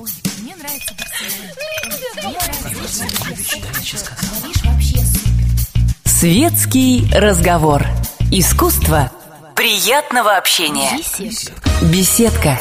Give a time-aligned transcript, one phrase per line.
[0.00, 0.08] Ой,
[0.42, 2.40] мне нравится супер.
[6.06, 7.84] Светский разговор.
[8.30, 9.12] Искусство
[9.54, 10.96] приятного общения.
[10.96, 11.70] Беседка.
[11.92, 12.58] Беседка.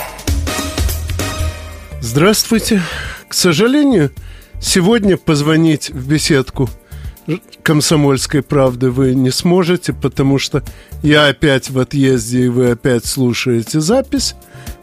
[2.02, 2.82] Здравствуйте.
[3.30, 4.12] К сожалению,
[4.60, 6.70] сегодня позвонить в беседку
[7.64, 10.62] комсомольской правды вы не сможете, потому что
[11.04, 14.36] я опять в отъезде, и вы опять слушаете запись.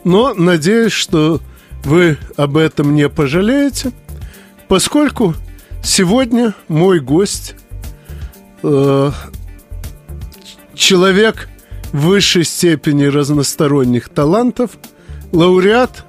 [0.05, 1.43] Но надеюсь, что
[1.87, 3.93] вы об этом не пожалеете,
[4.67, 5.35] поскольку
[5.85, 7.55] сегодня мой гость
[8.65, 9.11] э,
[10.75, 11.49] человек
[11.93, 14.73] высшей степени разносторонних талантов,
[15.31, 16.05] лауреат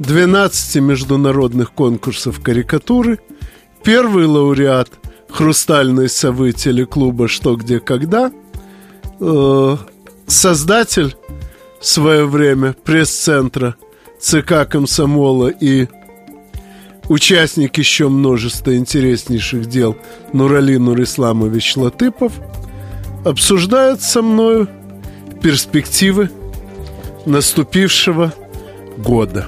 [0.00, 3.20] 12 международных конкурсов карикатуры,
[3.84, 4.90] первый лауреат
[5.30, 8.32] «Хрустальной совы» телеклуба «Что, где, когда»,
[9.20, 9.76] э,
[10.26, 11.16] создатель
[11.80, 13.76] в свое время пресс-центра
[14.26, 15.86] ЦК Комсомола и
[17.08, 19.96] участник еще множества интереснейших дел
[20.32, 22.32] Нурали Нурисламович Латыпов
[23.24, 24.68] обсуждает со мною
[25.40, 26.28] перспективы
[27.24, 28.34] наступившего
[28.96, 29.46] года.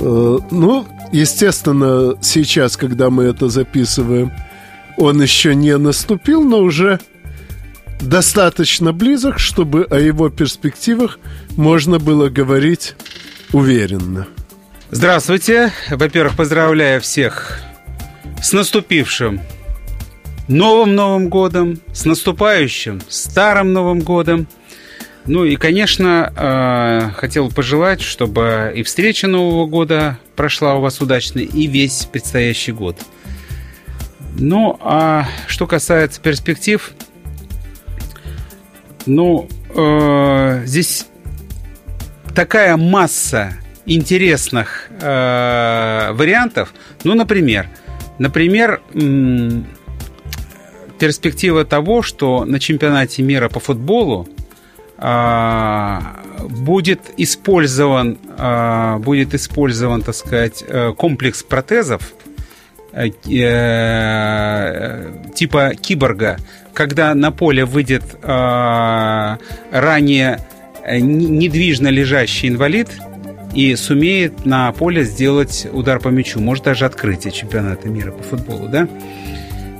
[0.00, 4.32] Э, ну, естественно, сейчас, когда мы это записываем,
[4.96, 6.98] он еще не наступил, но уже
[8.00, 11.20] достаточно близок, чтобы о его перспективах
[11.56, 12.96] можно было говорить
[13.52, 14.26] уверенно.
[14.90, 15.72] Здравствуйте.
[15.90, 17.60] Во-первых, поздравляю всех
[18.42, 19.40] с наступившим
[20.48, 24.46] новым Новым годом, с наступающим старым Новым годом.
[25.24, 31.38] Ну и, конечно, э, хотел пожелать, чтобы и встреча Нового года прошла у вас удачно,
[31.38, 32.96] и весь предстоящий год.
[34.36, 36.92] Ну, а что касается перспектив,
[39.06, 41.06] ну, э, здесь
[42.34, 43.54] такая масса
[43.86, 46.72] интересных э, вариантов.
[47.04, 47.68] Ну, например,
[48.18, 49.66] например, м-
[50.98, 54.28] перспектива того, что на чемпионате мира по футболу
[54.98, 55.98] э,
[56.48, 62.12] будет использован, э, будет использован, так сказать, э, комплекс протезов
[62.92, 66.36] э, э, типа киборга,
[66.72, 69.36] когда на поле выйдет э,
[69.72, 70.38] ранее
[70.86, 72.88] недвижно лежащий инвалид
[73.54, 78.68] и сумеет на поле сделать удар по мячу, может даже открытие чемпионата мира по футболу,
[78.68, 78.88] да?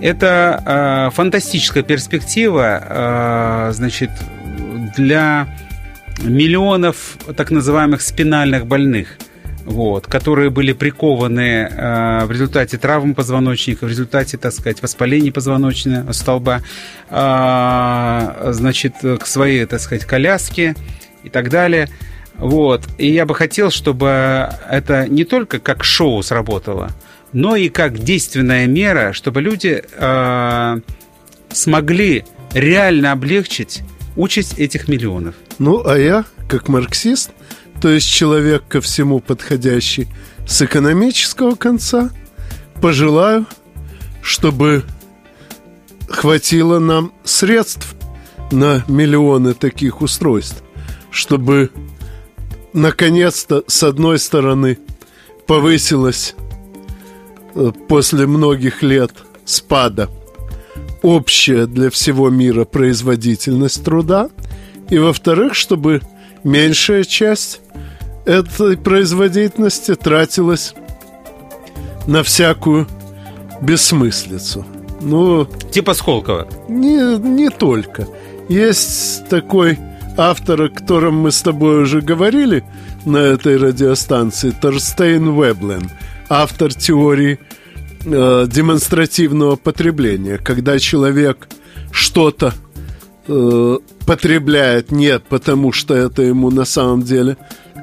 [0.01, 4.11] Это э, фантастическая перспектива, э, значит,
[4.97, 5.47] для
[6.23, 9.19] миллионов так называемых спинальных больных–
[9.65, 16.13] вот, которые были прикованы э, в результате травм позвоночника, в результате, так сказать, воспаления позвоночного
[16.13, 16.63] столба,
[17.11, 20.75] э, значит, к своей, так сказать, коляске
[21.23, 21.89] и так далее.
[22.35, 22.83] Вот.
[22.99, 26.91] И я бы хотел, чтобы это не только как шоу сработало,
[27.33, 30.81] но и как действенная мера, чтобы люди э,
[31.51, 33.83] смогли реально облегчить
[34.17, 35.35] участь этих миллионов.
[35.59, 37.31] Ну, а я, как марксист,
[37.83, 40.07] то есть человек ко всему подходящий
[40.47, 42.11] с экономического конца,
[42.81, 43.45] пожелаю,
[44.23, 44.85] чтобы
[46.09, 47.97] хватило нам средств
[48.53, 50.63] на миллионы таких устройств,
[51.11, 51.73] чтобы
[52.73, 54.79] наконец-то, с одной стороны,
[55.49, 56.37] повысилась
[57.57, 59.11] э, после многих лет
[59.45, 60.09] спада
[61.03, 64.31] общая для всего мира производительность труда,
[64.89, 66.01] и во-вторых, чтобы
[66.45, 67.62] меньшая часть
[68.25, 70.75] этой производительности тратилась
[72.07, 72.87] на всякую
[73.61, 74.65] бессмыслицу.
[75.01, 76.49] Ну, типа Сколково?
[76.69, 78.07] Не, не только.
[78.49, 79.79] Есть такой
[80.17, 82.65] автор, о котором мы с тобой уже говорили
[83.05, 85.91] на этой радиостанции, Торстейн Веблен,
[86.29, 87.39] автор теории
[88.05, 91.49] э, демонстративного потребления, когда человек
[91.91, 92.55] что-то
[93.27, 97.37] э, потребляет не потому, что это ему на самом деле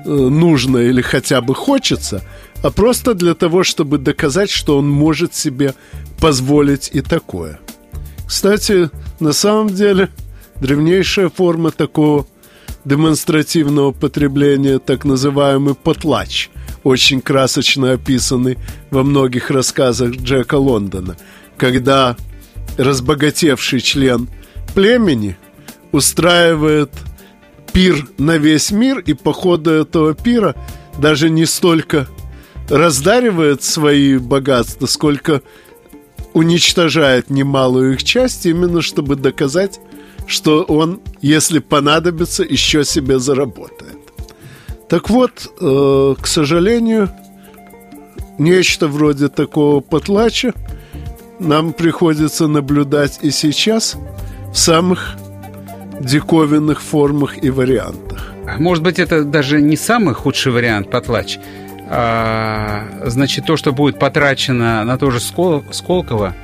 [0.06, 2.24] нужно или хотя бы хочется,
[2.62, 5.74] а просто для того, чтобы доказать, что он может себе
[6.20, 7.60] позволить и такое.
[8.28, 10.10] Кстати, на самом деле,
[10.62, 12.28] древнейшая форма такого
[12.86, 16.50] демонстративного потребления, так называемый потлач,
[16.84, 18.58] очень красочно описанный
[18.90, 21.18] во многих рассказах Джека Лондона,
[21.58, 22.16] когда
[22.78, 24.30] разбогатевший член
[24.74, 25.38] племени
[25.92, 26.92] устраивает
[27.72, 30.56] пир на весь мир, и по ходу этого пира
[30.98, 32.08] даже не столько
[32.70, 35.42] раздаривает свои богатства, сколько
[36.34, 39.80] уничтожает немалую их часть, именно чтобы доказать,
[40.28, 43.98] что он, если понадобится, еще себе заработает.
[44.88, 47.10] Так вот, э, к сожалению,
[48.38, 50.54] нечто вроде такого потлача
[51.40, 53.96] нам приходится наблюдать и сейчас
[54.54, 55.16] в самых
[56.00, 58.34] диковинных формах и вариантах.
[58.58, 61.38] Может быть, это даже не самый худший вариант потлач.
[61.88, 65.64] А, значит, то, что будет потрачено на то же Скол...
[65.72, 66.36] Сколково,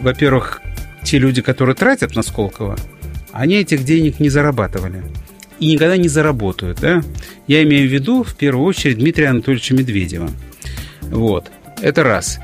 [0.00, 0.60] во-первых,
[1.02, 2.76] те люди, которые тратят на Сколково,
[3.32, 5.02] они этих денег не зарабатывали
[5.58, 6.80] и никогда не заработают.
[6.80, 7.02] Да?
[7.46, 10.30] Я имею в виду, в первую очередь, Дмитрия Анатольевича Медведева.
[11.02, 11.50] Вот.
[11.80, 12.38] Это раз.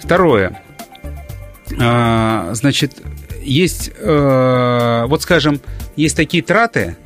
[0.00, 0.60] Второе.
[1.78, 3.02] А, значит,
[3.42, 5.60] есть, а, вот скажем,
[5.96, 6.96] есть такие траты,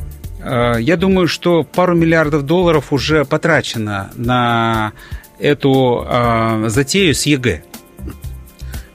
[0.41, 4.93] а, я думаю, что пару миллиардов долларов уже потрачено на
[5.39, 7.63] эту а, затею с ЕГЭ.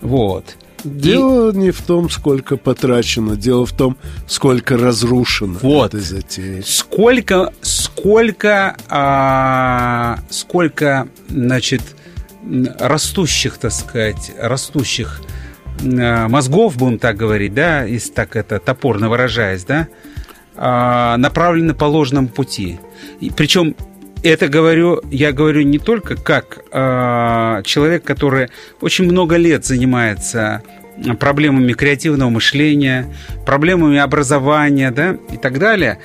[0.02, 0.56] Вот.
[0.84, 1.58] Дело и...
[1.58, 3.98] не в том, сколько потрачено, дело в том,
[4.28, 5.94] сколько разрушено вот.
[5.94, 6.64] этой затеей.
[6.66, 11.82] Сколько, сколько, а, сколько, значит,
[12.80, 15.22] растущих, так сказать, растущих
[15.82, 19.88] мозгов, будем так говорить, да, если так это топорно выражаясь, да,
[20.56, 22.80] а, направлены по ложному пути.
[23.22, 23.76] И, причем
[24.24, 28.50] это говорю, я говорю не только как э, человек, который
[28.82, 30.62] очень много лет занимается
[31.20, 33.06] проблемами креативного мышления,
[33.46, 36.00] проблемами образования, да, и так далее.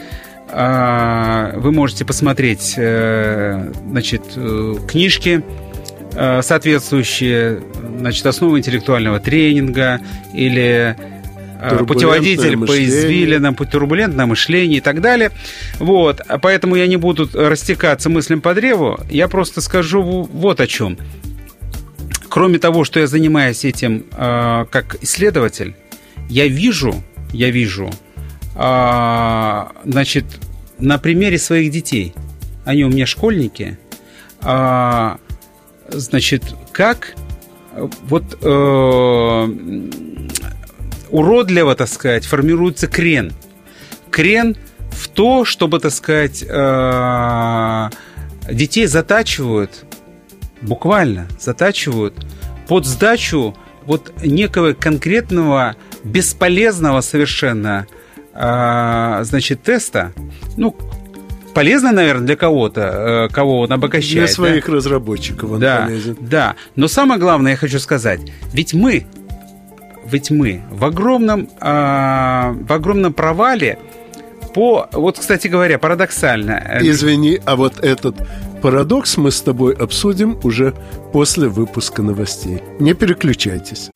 [0.50, 5.63] Э, вы можете посмотреть, э, значит, э, книжки э,
[6.14, 7.62] соответствующие,
[7.98, 10.00] значит, основы интеллектуального тренинга
[10.32, 10.96] или
[11.64, 15.30] Э, путеводитель по извилинам, турбулентное мышление и так далее.
[15.78, 16.20] Вот.
[16.42, 19.00] Поэтому я не буду растекаться мыслям по древу.
[19.10, 20.98] Я просто скажу вот о чем.
[22.28, 25.74] Кроме того, что я занимаюсь этим э, как исследователь,
[26.28, 26.94] я вижу,
[27.32, 27.90] я вижу,
[28.56, 30.24] э, значит,
[30.78, 32.12] на примере своих детей,
[32.64, 33.78] они у меня школьники,
[34.42, 35.16] э,
[35.98, 36.42] значит,
[36.72, 37.14] как
[38.08, 39.48] вот э,
[41.10, 43.32] уродливо, так сказать, формируется крен.
[44.10, 44.56] Крен
[44.90, 47.90] в то, чтобы, так сказать, э,
[48.50, 49.84] детей затачивают,
[50.60, 52.14] буквально затачивают
[52.68, 57.86] под сдачу вот некого конкретного, бесполезного совершенно,
[58.32, 60.12] э, значит, теста.
[60.56, 60.76] Ну,
[61.54, 64.26] полезно, наверное, для кого-то, э, кого он обогащает.
[64.26, 64.72] Для своих да?
[64.72, 66.16] разработчиков он да, полезен.
[66.20, 68.20] Да, но самое главное, я хочу сказать,
[68.52, 69.06] ведь мы
[70.06, 73.78] ведь мы в огромном, э, в огромном провале
[74.54, 74.88] по...
[74.92, 76.62] Вот, кстати говоря, парадоксально.
[76.64, 78.16] Э, Извини, а вот этот
[78.62, 80.74] парадокс мы с тобой обсудим уже
[81.12, 82.62] после выпуска новостей.
[82.78, 83.90] Не переключайтесь.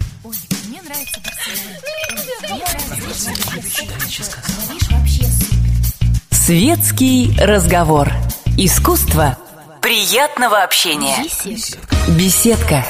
[6.48, 8.08] Светский разговор.
[8.56, 9.36] Искусство
[9.82, 11.18] приятного общения.
[12.18, 12.86] Беседка.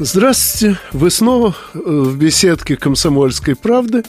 [0.00, 4.02] Здравствуйте, вы снова э, в беседке «Комсомольской правды»,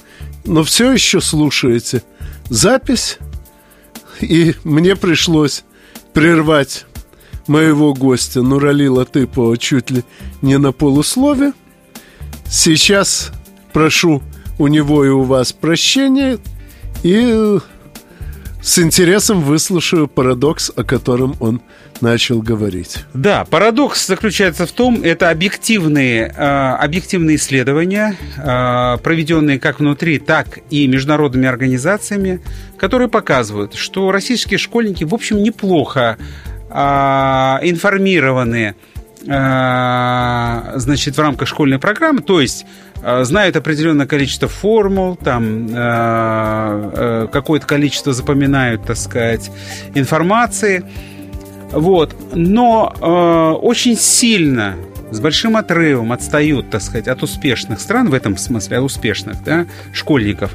[0.43, 2.01] но все еще слушаете
[2.49, 3.19] запись,
[4.21, 5.63] и мне пришлось
[6.13, 6.87] прервать
[7.45, 10.03] моего гостя Нурали Латыпова чуть ли
[10.41, 11.53] не на полуслове.
[12.49, 13.29] Сейчас
[13.71, 14.23] прошу
[14.57, 16.39] у него и у вас прощения
[17.03, 17.59] и
[18.61, 21.61] с интересом выслушаю парадокс, о котором он
[21.99, 22.99] начал говорить.
[23.13, 30.59] Да, парадокс заключается в том, это объективные, э, объективные исследования, э, проведенные как внутри, так
[30.69, 32.41] и международными организациями,
[32.77, 36.17] которые показывают, что российские школьники, в общем, неплохо
[36.69, 38.75] э, информированы
[39.23, 42.65] значит, в рамках школьной программы, то есть
[43.23, 45.67] знают определенное количество формул, там
[47.31, 49.51] какое-то количество запоминают, так сказать,
[49.95, 50.83] информации.
[51.71, 52.15] Вот.
[52.33, 54.75] Но э, очень сильно,
[55.09, 59.65] с большим отрывом отстают, так сказать, от успешных стран, в этом смысле, от успешных да,
[59.93, 60.51] школьников,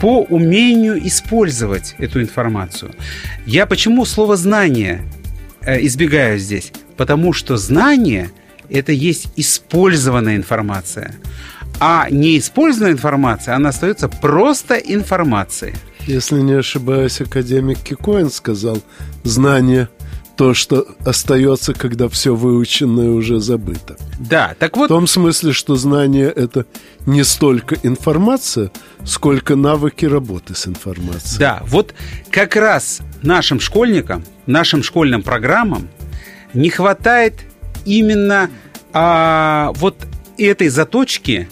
[0.00, 2.92] по умению использовать эту информацию.
[3.46, 5.02] Я почему слово «знание»
[5.60, 6.72] э, избегаю здесь?
[6.96, 8.30] Потому что знание–
[8.68, 11.14] это есть использованная информация.
[11.80, 15.74] А неиспользованная информация, она остается просто информацией.
[16.06, 18.78] Если не ошибаюсь, академик Кикоин сказал,
[19.24, 19.88] знание–
[20.40, 23.98] то, что остается, когда все выученное уже забыто.
[24.18, 24.86] Да, так вот...
[24.86, 26.64] В том смысле, что знание– это
[27.04, 28.70] не столько информация,
[29.04, 31.38] сколько навыки работы с информацией.
[31.38, 31.92] Да, вот
[32.30, 35.90] как раз нашим школьникам, нашим школьным программам
[36.54, 37.34] не хватает
[37.84, 38.48] именно
[38.94, 40.06] а, вот
[40.38, 41.50] этой заточки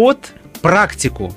[0.00, 1.30] под практику.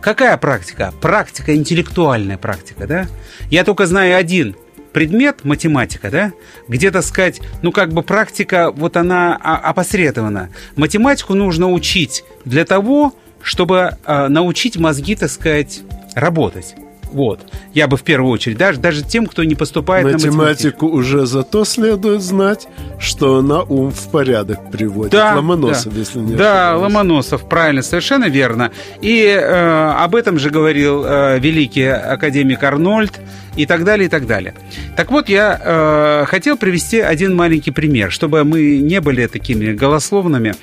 [0.00, 0.94] Какая практика?
[1.00, 3.08] Практика, интеллектуальная практика, да?
[3.50, 4.54] Я только знаю один
[4.92, 6.32] предмет, математика, да,
[6.68, 10.50] где, так сказать, ну, как бы практика, вот она опосредована.
[10.76, 15.80] Математику нужно учить для того, чтобы э, научить мозги, так сказать,
[16.14, 16.76] работать.
[17.12, 17.40] Вот.
[17.74, 20.86] Я бы в первую очередь, даже, даже тем, кто не поступает математику на математику.
[20.86, 25.12] уже зато следует знать, что она ум в порядок приводит.
[25.12, 25.98] Да, Ломоносов, да.
[25.98, 26.94] если не Да, ошибаюсь.
[26.94, 28.70] Ломоносов, правильно, совершенно верно.
[29.00, 33.20] И э, об этом же говорил э, великий академик Арнольд
[33.56, 34.54] и так далее, и так далее.
[34.96, 40.54] Так вот, я э, хотел привести один маленький пример, чтобы мы не были такими голословными.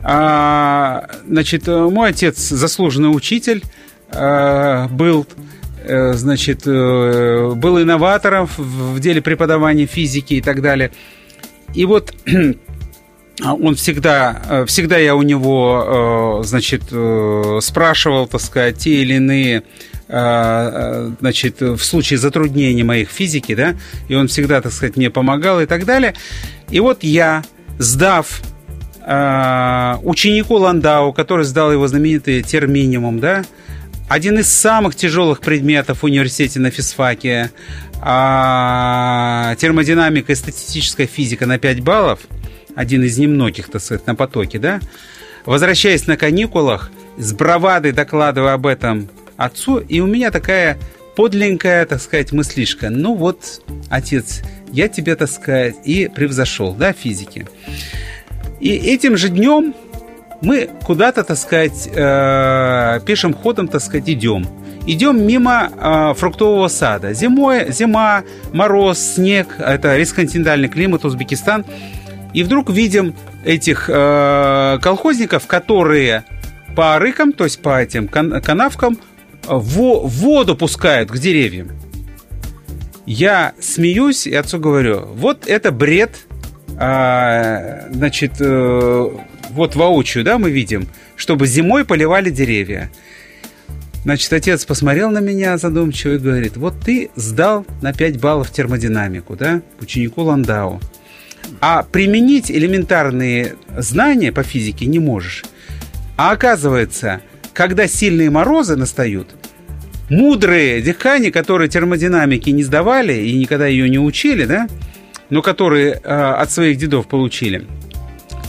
[0.00, 3.62] А, значит, мой отец заслуженный учитель,
[4.12, 5.48] э, был э,
[5.88, 10.90] значит, э, был инноватором в деле преподавания физики и так далее.
[11.74, 12.14] И вот
[13.44, 16.82] он всегда, всегда я у него, значит,
[17.62, 19.62] спрашивал, так сказать, те или иные,
[20.08, 23.76] значит, в случае затруднений моих физики, да,
[24.08, 26.14] и он всегда, так сказать, мне помогал и так далее.
[26.70, 27.44] И вот я,
[27.78, 28.40] сдав
[29.02, 33.44] ученику Ландау, который сдал его знаменитый терминимум, да,
[34.08, 37.50] один из самых тяжелых предметов в университете на физфаке,
[38.00, 42.20] а, термодинамика и статистическая физика на 5 баллов,
[42.74, 44.80] один из немногих, так сказать, на потоке, да,
[45.44, 50.78] возвращаясь на каникулах, с бравадой докладывая об этом отцу, и у меня такая
[51.16, 52.90] подленькая, так сказать, мыслишка.
[52.90, 57.46] Ну вот, отец, я тебе, так сказать, и превзошел, да, физики.
[58.60, 59.74] И этим же днем
[60.40, 64.46] мы куда-то, так сказать, э, пешим ходом, так сказать, идем.
[64.86, 67.12] Идем мимо э, фруктового сада.
[67.12, 71.64] Зимой, зима, мороз, снег, это ресконтинентальный климат, Узбекистан.
[72.34, 73.14] И вдруг видим
[73.44, 76.24] этих э, колхозников, которые
[76.76, 78.98] по рыкам, то есть по этим кан- канавкам,
[79.46, 81.70] во- воду пускают к деревьям.
[83.06, 86.26] Я смеюсь и отцу говорю, вот это бред,
[86.78, 89.08] а, значит, э,
[89.50, 92.90] вот воочию, да, мы видим, чтобы зимой поливали деревья.
[94.04, 99.36] Значит, отец посмотрел на меня задумчиво и говорит, вот ты сдал на 5 баллов термодинамику,
[99.36, 100.80] да, ученику Ландау,
[101.60, 105.44] а применить элементарные знания по физике не можешь.
[106.16, 107.20] А оказывается,
[107.52, 109.28] когда сильные морозы настают,
[110.08, 114.68] мудрые декани, которые термодинамики не сдавали и никогда ее не учили, да,
[115.30, 117.66] но которые э, от своих дедов получили,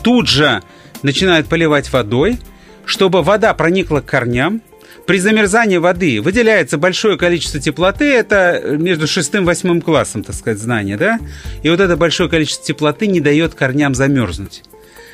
[0.04, 0.62] тут же
[1.04, 2.40] начинают поливать водой,
[2.86, 4.62] чтобы вода проникла к корням.
[5.06, 10.60] При замерзании воды выделяется большое количество теплоты, это между шестым и восьмым классом, так сказать,
[10.60, 11.20] знания, да?
[11.64, 14.64] И вот это большое количество теплоты не дает корням замерзнуть.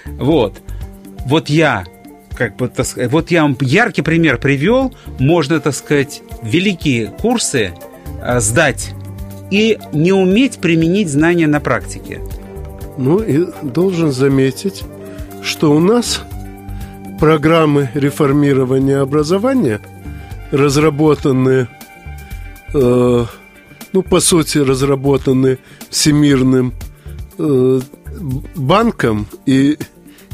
[0.06, 0.62] Вот.
[1.26, 1.86] Вот я
[2.36, 7.74] как бы, так сказать, вот я вам яркий пример привел, можно, так сказать, великие курсы
[8.22, 8.92] э, сдать
[9.52, 12.22] и не уметь применить знания на практике.
[12.98, 14.84] Ну и должен заметить,
[15.46, 16.24] что у нас
[17.20, 19.80] программы реформирования образования,
[20.52, 21.68] разработанные,
[22.74, 23.26] э,
[23.94, 25.60] ну, по сути, разработанные
[25.90, 26.74] Всемирным
[27.38, 27.80] э,
[28.56, 29.78] банком и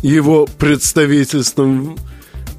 [0.02, 1.98] его представительством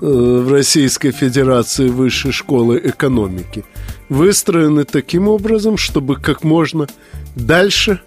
[0.01, 3.65] э, в Российской Федерации Высшей школы экономики,
[4.11, 6.87] выстроены таким образом, чтобы как можно
[7.35, 8.01] дальше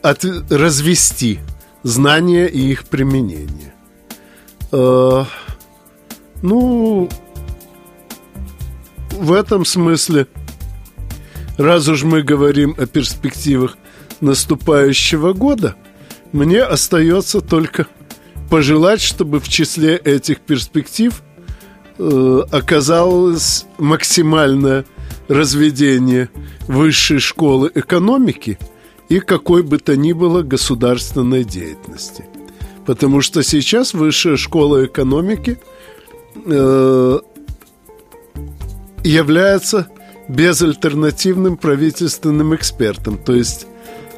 [0.00, 1.40] от, развести
[1.84, 3.74] знания и их применение.
[4.72, 5.24] Э,
[6.42, 7.08] ну,
[9.12, 10.26] в этом смысле,
[11.56, 13.76] раз уж мы говорим о перспективах
[14.20, 15.76] наступающего года,
[16.32, 17.86] мне остается только
[18.50, 21.22] пожелать, чтобы в числе этих перспектив
[21.98, 24.84] э, оказалось максимальное
[25.28, 26.28] разведение
[26.66, 28.58] высшей школы экономики
[29.08, 32.24] и какой бы то ни было государственной деятельности.
[32.86, 35.58] Потому что сейчас высшая школа экономики
[36.46, 37.18] э,
[39.02, 39.88] является
[40.28, 43.18] безальтернативным правительственным экспертом.
[43.18, 43.66] То есть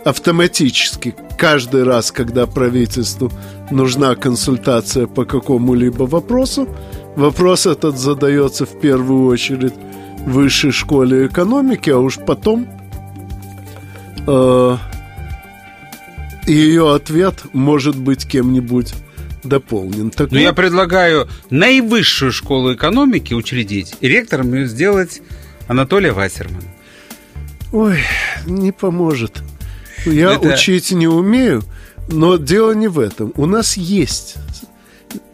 [0.04, 3.30] автоматически каждый раз, когда правительству
[3.70, 6.68] нужна консультация по какому-либо вопросу,
[7.16, 9.74] вопрос этот задается в первую очередь
[10.26, 12.68] в высшей школе экономики, а уж потом
[14.26, 14.76] э,
[16.46, 18.94] ее ответ может быть кем-нибудь
[19.42, 20.10] дополнен.
[20.10, 25.22] Так Но вот, я предлагаю наивысшую школу экономики учредить и ректором ее сделать
[25.68, 26.62] Анатолия Вассермана.
[27.72, 27.98] Ой,
[28.46, 29.42] не поможет.
[30.04, 31.62] Я Это- учить не умею,
[32.08, 33.32] но дело не в этом.
[33.36, 34.36] У нас есть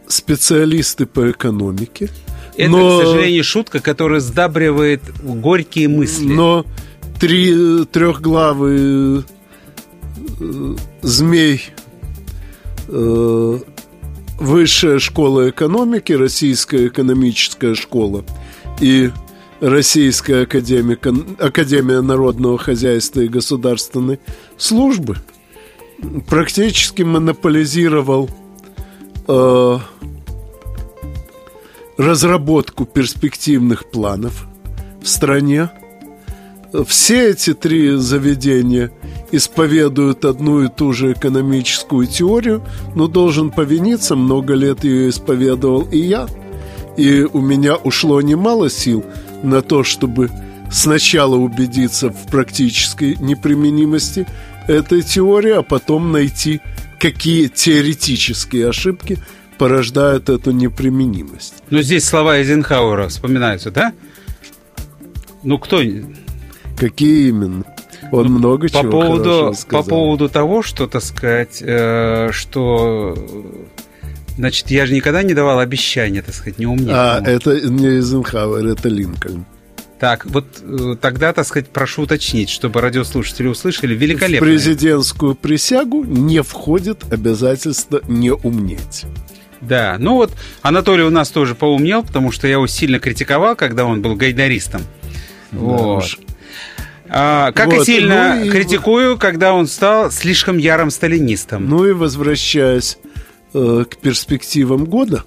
[0.07, 2.09] специалисты по экономике,
[2.55, 6.25] Это, Но- к сожалению, шутка, которая сдабривает горькие мысли.
[6.25, 6.65] Но
[7.23, 9.23] три трехглавый
[10.41, 11.61] э, змей
[12.89, 13.59] э,
[14.41, 18.25] Высшая школа экономики, Российская экономическая школа
[18.81, 19.09] и
[19.61, 20.99] Российская академия,
[21.39, 24.19] академия народного хозяйства и государственной
[24.57, 25.15] службы
[26.27, 28.29] практически монополизировал
[29.29, 29.77] э,
[31.97, 34.45] разработку перспективных планов
[35.01, 35.69] в стране.
[36.87, 38.91] Все эти три заведения
[39.31, 42.63] исповедуют одну и ту же экономическую теорию,
[42.95, 46.27] но должен повиниться, много лет ее исповедовал и я.
[46.97, 49.05] И у меня ушло немало сил
[49.43, 50.31] на то, чтобы
[50.71, 54.27] сначала убедиться в практической неприменимости
[54.67, 56.59] этой теории, а потом найти,
[56.99, 59.19] какие теоретические ошибки
[59.59, 61.55] порождают эту неприменимость.
[61.69, 63.93] Но здесь слова Эйзенхауэра вспоминаются, да?
[65.43, 65.81] Ну, кто...
[66.77, 67.63] Какие именно?
[68.11, 73.15] Он много по чего поводу, по поводу того, что, так сказать, э, что...
[74.35, 76.95] Значит, я же никогда не давал обещания, так сказать, не умнее.
[76.95, 79.45] А, это не Эйзенхауэр, это Линкольн.
[79.99, 83.95] Так, вот э, тогда, так сказать, прошу уточнить, чтобы радиослушатели услышали.
[83.95, 84.45] В Великолепно.
[84.45, 89.05] президентскую присягу не входит обязательство не умнеть.
[89.61, 93.85] Да, ну вот Анатолий у нас тоже поумнел, потому что я его сильно критиковал, когда
[93.85, 94.81] он был гайдаристом.
[95.51, 96.03] вот.
[96.03, 96.19] уж.
[97.09, 101.67] А, как и Вот, сильно ну и- критикую, когда он стал слишком ярым сталинистом.
[101.67, 102.97] Ну и возвращаясь
[103.53, 105.23] э, к перспективам года,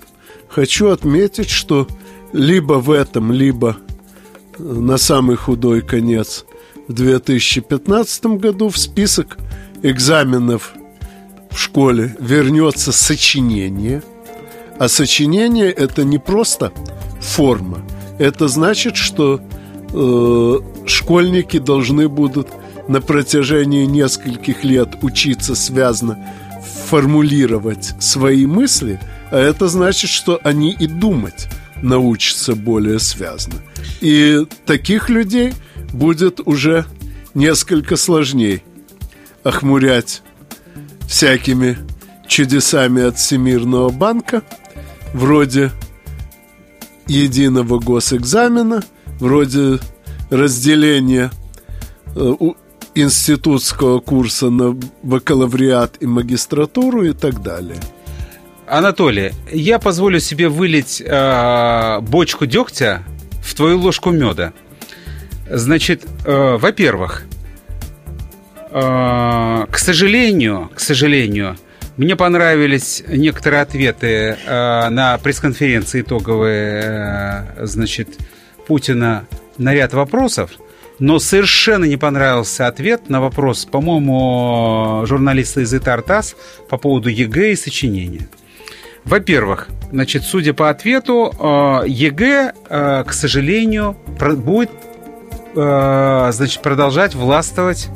[0.48, 1.86] хочу отметить, что
[2.32, 3.76] либо в этом, либо
[4.58, 6.44] э, на самый худой конец
[6.88, 9.36] в 2015 году в список
[9.82, 10.72] экзаменов
[11.50, 14.02] в школе вернется сочинение.
[14.78, 16.72] А сочинение это не просто
[17.20, 17.82] форма.
[18.18, 19.40] Это значит, что
[19.92, 22.48] э, школьники должны будут
[22.88, 26.18] на протяжении нескольких лет учиться связно
[26.86, 31.48] формулировать свои мысли, а это значит, что они и думать
[31.82, 33.54] научатся более связно.
[34.00, 35.52] И таких людей
[35.92, 36.86] будет уже
[37.34, 38.62] несколько сложнее
[39.42, 40.22] охмурять
[41.08, 41.78] всякими
[42.26, 44.42] чудесами от Всемирного банка,
[45.12, 45.70] вроде
[47.06, 48.82] единого госэкзамена,
[49.20, 49.78] вроде
[50.30, 51.30] разделения
[52.14, 52.32] э,
[52.94, 57.78] институтского курса на бакалавриат и магистратуру и так далее.
[58.66, 63.02] Анатолий, я позволю себе вылить э, бочку дегтя
[63.42, 64.52] в твою ложку меда.
[65.48, 67.24] Значит, э, во-первых,
[68.70, 71.56] э, к сожалению, к сожалению,
[71.96, 78.08] мне понравились некоторые ответы э, на пресс-конференции итоговые, э, значит,
[78.66, 79.26] Путина
[79.58, 80.52] на ряд вопросов,
[80.98, 86.36] но совершенно не понравился ответ на вопрос, по-моему, журналиста из ИТАР-ТАСС
[86.68, 88.28] по поводу ЕГЭ и сочинения.
[89.04, 94.70] Во-первых, значит, судя по ответу, э, ЕГЭ, э, к сожалению, будет
[95.54, 97.88] э, значит, продолжать властвовать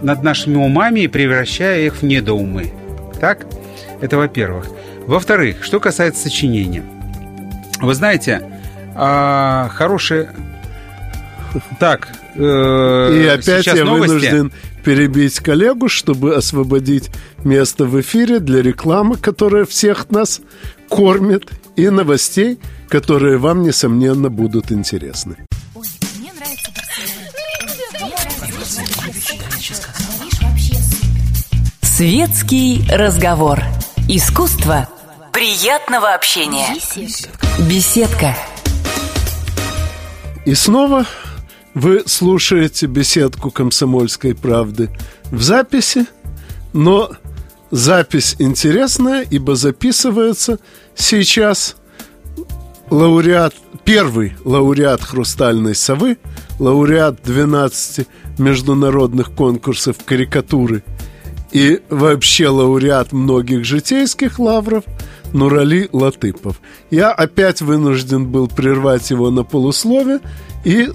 [0.00, 2.72] над нашими умами и превращая их в недоумы.
[3.20, 3.46] Так?
[4.00, 4.66] Это во-первых.
[5.06, 6.84] Во-вторых, что касается сочинения.
[7.80, 8.42] Вы знаете,
[8.94, 10.30] хорошие...
[11.80, 14.08] Так, э, И опять я новости.
[14.08, 14.52] вынужден
[14.84, 17.10] перебить коллегу, чтобы освободить
[17.44, 20.40] место в эфире для рекламы, которая всех нас
[20.88, 22.58] кормит, и новостей,
[22.88, 25.36] которые вам, несомненно, будут интересны.
[25.74, 25.86] Ой,
[26.18, 26.70] мне нравится.
[31.82, 33.62] Светский разговор.
[34.08, 34.88] Искусство
[35.32, 36.74] приятного общения.
[36.74, 37.38] Беседка.
[37.68, 38.36] Беседка.
[40.44, 41.06] И снова
[41.78, 44.90] вы слушаете беседку «Комсомольской правды»
[45.30, 46.06] в записи,
[46.72, 47.12] но
[47.70, 50.58] запись интересная, ибо записывается
[50.96, 51.76] сейчас
[52.90, 56.18] лауреат, первый лауреат «Хрустальной совы»,
[56.58, 60.82] лауреат 12 международных конкурсов карикатуры
[61.52, 64.82] и вообще лауреат многих житейских лавров
[65.32, 66.60] Нурали Латыпов.
[66.90, 70.18] Я опять вынужден был прервать его на полуслове
[70.64, 70.88] и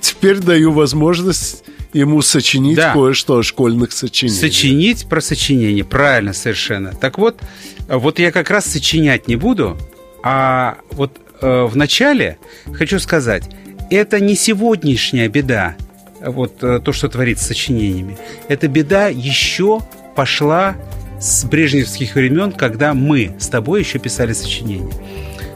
[0.00, 2.92] теперь даю возможность ему сочинить Да.
[2.92, 4.40] кое-что о школьных сочинениях.
[4.40, 6.92] Сочинить про сочинение, правильно совершенно.
[6.94, 7.40] Так вот,
[7.88, 9.76] вот я как раз сочинять не буду,
[10.22, 12.38] а вот э, в начале
[12.72, 13.44] хочу сказать,
[13.90, 15.74] это не сегодняшняя беда,
[16.20, 18.18] вот э, то, что творится с сочинениями.
[18.48, 19.80] Эта беда еще
[20.14, 20.76] пошла
[21.20, 24.92] с брежневских времен, когда мы с тобой еще писали сочинения.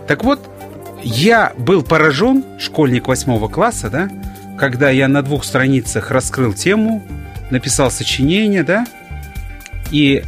[0.08, 0.40] Так вот,
[1.04, 4.08] я был поражен, школьник восьмого класса, да,
[4.58, 7.02] когда я на двух страницах раскрыл тему,
[7.50, 8.86] написал сочинение, да,
[9.90, 10.24] и,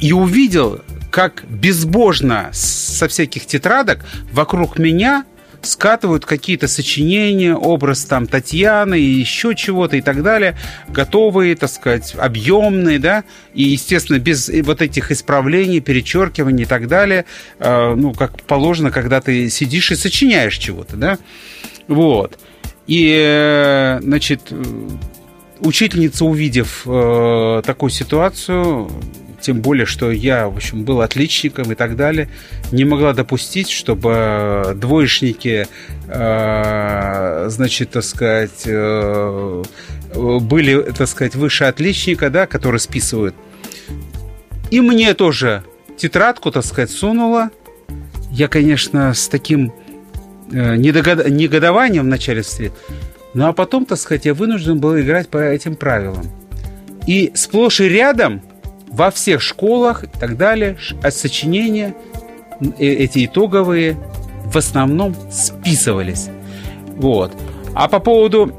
[0.00, 5.24] и увидел, как безбожно со всяких тетрадок вокруг меня
[5.62, 10.56] скатывают какие-то сочинения, образ там Татьяны и еще чего-то и так далее,
[10.88, 17.24] готовые, так сказать, объемные, да, и, естественно, без вот этих исправлений, перечеркиваний и так далее,
[17.58, 21.18] э, ну, как положено, когда ты сидишь и сочиняешь чего-то, да,
[21.88, 22.38] вот.
[22.86, 24.52] И, э, значит,
[25.60, 28.90] учительница, увидев э, такую ситуацию,
[29.42, 32.28] тем более, что я, в общем, был отличником и так далее,
[32.70, 35.66] не могла допустить, чтобы двоечники,
[36.06, 39.62] э, значит, так сказать, э,
[40.14, 43.34] были, так сказать, выше отличника, да, которые списывают.
[44.70, 45.64] И мне тоже
[45.96, 47.50] тетрадку, так сказать, сунула.
[48.30, 49.72] Я, конечно, с таким
[50.50, 52.74] э, негодованием вначале встретил.
[53.34, 56.26] Ну а потом, так сказать, я вынужден был играть по этим правилам.
[57.06, 58.42] И сплошь и рядом
[58.92, 61.94] во всех школах и так далее а сочинения
[62.78, 63.96] э, эти итоговые
[64.44, 66.28] в основном списывались.
[66.96, 67.32] Вот.
[67.74, 68.54] А по поводу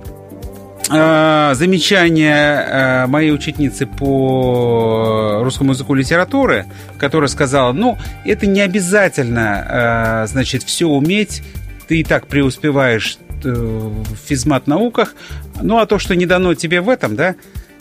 [0.89, 6.65] э, замечания э, моей учительницы по русскому языку и литературы,
[6.98, 11.43] которая сказала, ну, это не обязательно, э, значит, все уметь,
[11.88, 15.13] ты и так преуспеваешь э, в физмат-науках,
[15.62, 17.36] ну, а то, что не дано тебе в этом, да,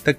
[0.04, 0.18] так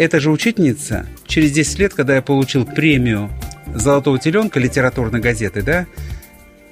[0.00, 3.30] эта же учительница через 10 лет, когда я получил премию
[3.74, 5.86] «Золотого теленка» литературной газеты, да,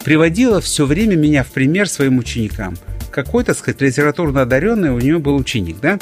[0.02, 2.78] приводила все время меня в пример своим ученикам.
[3.10, 5.98] Какой, так сказать, литературно одаренный у нее был ученик, да.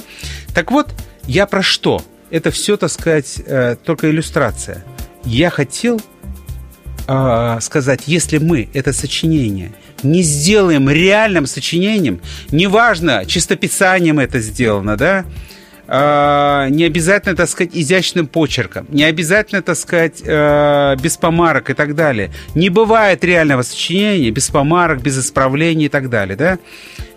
[0.55, 2.01] Так вот, я про что?
[2.31, 4.85] Это все, так сказать, э, только иллюстрация.
[5.25, 6.01] Я хотел
[7.09, 9.73] э, сказать, если мы это сочинение
[10.05, 12.21] не сделаем реальным сочинением,
[12.53, 15.25] неважно, чистописанием это сделано, да,
[15.87, 21.75] э, не обязательно, так сказать, изящным почерком, не обязательно, так сказать, э, без помарок и
[21.75, 22.31] так далее.
[22.55, 26.59] Не бывает реального сочинения без помарок, без исправлений и так далее, да?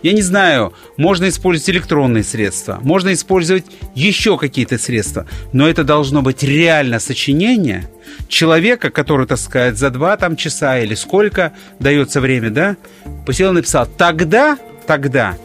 [0.02, 6.22] Я не знаю, можно использовать электронные средства, можно использовать еще какие-то средства, но это должно
[6.22, 7.90] быть реально сочинение
[8.30, 12.78] человека, который, так сказать, за два там часа или сколько дается время, да,
[13.26, 15.36] посел и написал, тогда, тогда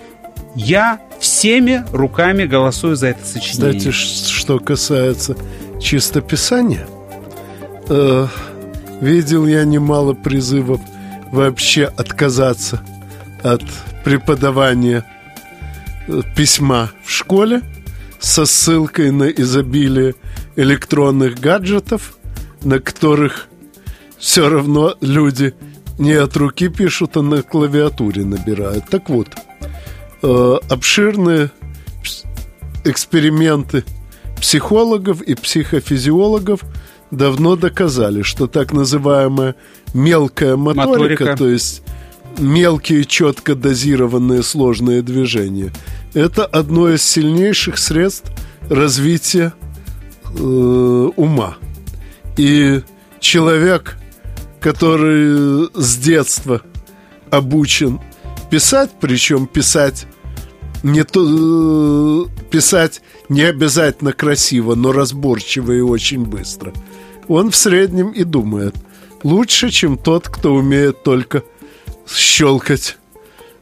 [0.55, 3.79] я всеми руками голосую за это сочинение.
[3.79, 3.91] Кстати,
[4.31, 5.35] что касается
[5.81, 6.87] чистописания,
[7.89, 8.27] э,
[9.01, 10.83] видел я немало призывов
[11.33, 12.83] вообще отказаться
[13.43, 13.63] от
[14.05, 15.07] преподавания
[16.07, 17.63] э, письма в школе
[18.21, 20.17] со ссылкой на изобилие
[20.57, 22.19] электронных гаджетов,
[22.63, 23.49] на которых
[24.19, 25.55] все равно люди
[25.99, 28.91] не от руки пишут, а на клавиатуре набирают.
[28.91, 29.29] Так вот,
[30.27, 31.51] Э, обширные
[32.85, 33.85] эксперименты
[34.41, 36.61] психологов и психофизиологов
[37.11, 39.55] давно доказали, что так называемая
[39.93, 41.37] мелкая моторика, моторика.
[41.37, 41.83] то есть
[42.39, 45.71] мелкие, четко дозированные сложные движения,
[46.15, 48.33] это одно из сильнейших средств
[48.71, 49.53] развития
[50.25, 51.59] э, ума.
[52.39, 52.81] И
[53.21, 53.99] человек,
[54.59, 56.63] который с детства
[57.31, 58.01] обучен
[58.49, 60.07] писать, причем писать
[60.85, 66.73] не то э, писать не обязательно красиво, но разборчиво и очень быстро.
[67.27, 68.77] Он в среднем и думает
[69.23, 71.43] лучше, чем тот, кто умеет только
[72.07, 72.99] щелкать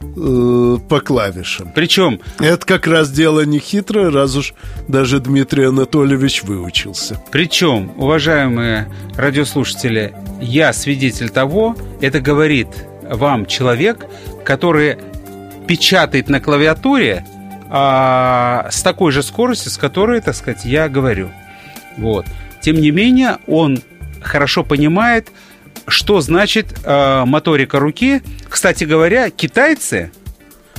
[0.01, 1.71] э, по клавишам.
[1.73, 2.19] Причем...
[2.39, 4.53] Это как раз дело не хитрое, раз уж
[4.89, 7.23] даже Дмитрий Анатольевич выучился.
[7.31, 12.67] Причем, уважаемые радиослушатели, я свидетель того, это говорит
[13.09, 14.05] вам человек,
[14.43, 14.97] который
[15.67, 17.25] печатает на клавиатуре
[17.69, 21.31] а, с такой же скоростью, с которой, так сказать, я говорю.
[21.97, 22.25] Вот.
[22.61, 23.79] Тем не менее, он
[24.21, 25.31] хорошо понимает,
[25.87, 28.21] что значит а, моторика руки.
[28.47, 30.11] Кстати говоря, китайцы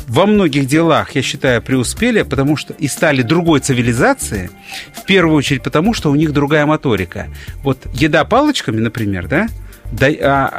[0.07, 4.51] во многих делах, я считаю, преуспели, потому что и стали другой цивилизацией,
[4.93, 7.29] в первую очередь потому, что у них другая моторика.
[7.63, 9.49] Вот еда палочками, например, да,
[9.93, 10.51] да, а,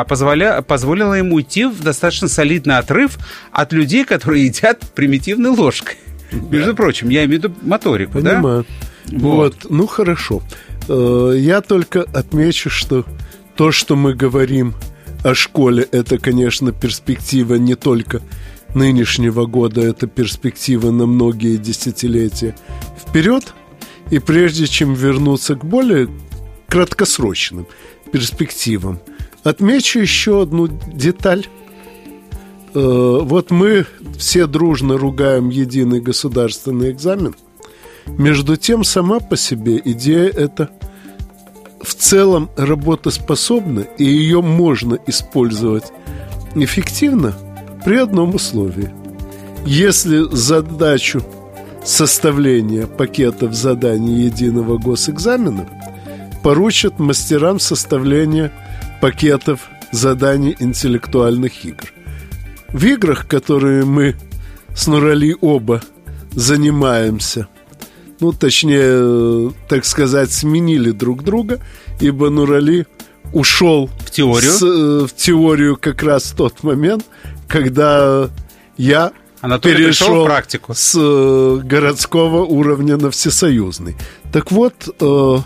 [0.00, 3.18] а, позволя, позволила ему уйти в достаточно солидный отрыв
[3.50, 5.96] от людей, которые едят примитивной ложкой.
[6.30, 6.56] Да.
[6.56, 8.66] Между прочим, я имею в виду моторику, Понимаю.
[9.06, 9.18] да?
[9.18, 9.54] Вот.
[9.62, 10.42] вот, ну хорошо.
[10.88, 13.04] Э, я только отмечу, что
[13.56, 14.74] то, что мы говорим
[15.24, 18.20] о школе, это, конечно, перспектива не только
[18.74, 22.54] нынешнего года, это перспектива на многие десятилетия
[22.98, 23.54] вперед.
[24.10, 26.08] И прежде чем вернуться к более
[26.68, 27.66] краткосрочным
[28.12, 29.00] перспективам.
[29.42, 31.46] Отмечу еще одну деталь.
[32.74, 33.86] Э, вот мы
[34.18, 37.34] все дружно ругаем единый государственный экзамен.
[38.06, 40.70] Между тем, сама по себе идея эта
[41.80, 45.84] в целом работоспособна, и ее можно использовать
[46.54, 47.34] эффективно
[47.84, 48.90] при одном условии.
[49.64, 51.22] Если задачу
[51.84, 55.77] составления пакетов заданий единого госэкзамена
[56.42, 58.52] поручат мастерам составления
[59.00, 61.92] пакетов заданий интеллектуальных игр.
[62.68, 64.16] В играх, которые мы
[64.74, 65.82] с Нурали оба
[66.32, 67.48] занимаемся,
[68.20, 71.60] ну, точнее, так сказать, сменили друг друга,
[72.00, 72.86] ибо Нурали
[73.32, 77.04] ушел в теорию, с, э, в теорию как раз в тот момент,
[77.46, 78.28] когда
[78.76, 80.74] я Анатолий перешел в практику.
[80.74, 83.96] с э, городского уровня на всесоюзный.
[84.32, 85.38] Так вот, э,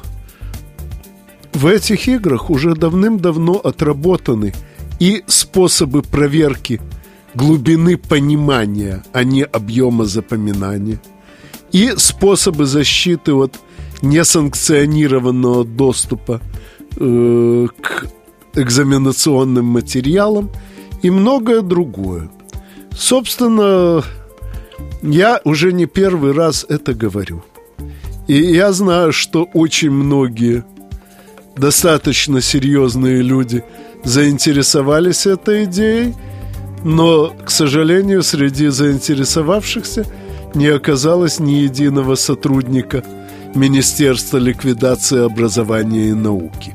[1.55, 4.53] в этих играх уже давным-давно отработаны
[4.99, 6.81] и способы проверки
[7.35, 11.01] глубины понимания, а не объема запоминания,
[11.73, 13.59] и способы защиты от
[14.03, 16.41] несанкционированного доступа
[16.97, 18.07] э, к
[18.55, 20.51] экзаменационным материалам
[21.03, 22.31] и многое другое.
[22.95, 24.05] Собственно,
[25.03, 27.43] я уже не первый раз это говорю.
[28.29, 30.65] И я знаю, что очень многие
[31.57, 33.65] достаточно серьезные люди
[34.05, 36.15] заинтересовались этой идеей,
[36.85, 40.05] но, к сожалению, среди заинтересовавшихся
[40.55, 43.05] не оказалось ни единого сотрудника
[43.55, 46.75] Министерства ликвидации образования и науки.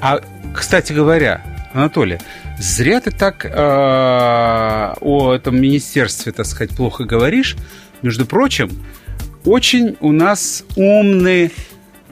[0.00, 0.20] А,
[0.54, 2.18] кстати говоря, Анатолий,
[2.58, 7.56] зря ты так э, о этом министерстве, так сказать, плохо говоришь.
[8.02, 8.70] Между прочим,
[9.44, 11.52] очень у нас умный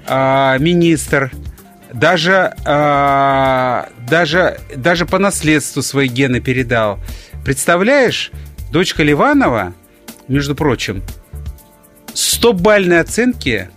[0.06, 1.32] э, министр,
[1.92, 6.98] даже, э, даже, даже по наследству свои гены передал.
[7.44, 8.30] Представляешь,
[8.72, 9.74] дочка Ливанова,
[10.28, 11.02] между прочим,
[12.14, 13.70] 100-бальные оценки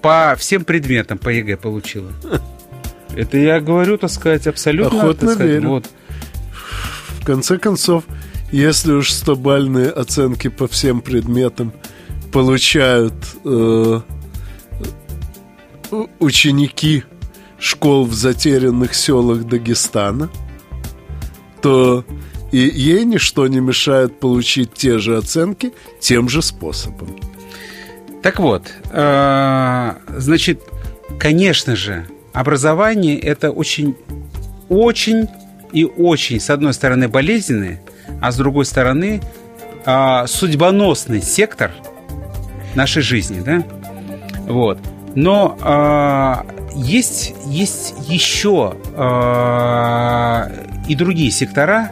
[0.00, 2.12] по всем предметам по ЕГЭ получила.
[3.14, 4.98] Это я говорю, так сказать, абсолютно...
[4.98, 5.68] Охотно так сказать, верю.
[5.68, 5.86] Вот.
[7.20, 8.04] В конце концов,
[8.50, 11.72] если уж 100-бальные оценки по всем предметам
[12.32, 14.00] получают э,
[16.18, 17.04] ученики
[17.62, 20.28] школ в затерянных селах Дагестана,
[21.62, 22.04] то
[22.50, 27.16] и ей ничто не мешает получить те же оценки тем же способом.
[28.20, 30.60] Так вот, э, значит,
[31.20, 33.96] конечно же, образование это очень,
[34.68, 35.28] очень
[35.72, 37.78] и очень, с одной стороны, болезненный,
[38.20, 39.22] а с другой стороны,
[39.86, 41.70] э, судьбоносный сектор
[42.74, 43.64] нашей жизни, да?
[44.48, 44.78] Вот.
[45.14, 51.90] Но э, есть, есть еще э, и другие сектора,